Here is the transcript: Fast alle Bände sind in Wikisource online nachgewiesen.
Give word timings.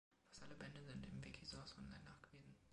Fast 0.31 0.41
alle 0.41 0.55
Bände 0.55 0.81
sind 0.83 1.05
in 1.05 1.23
Wikisource 1.23 1.77
online 1.77 2.03
nachgewiesen. 2.05 2.57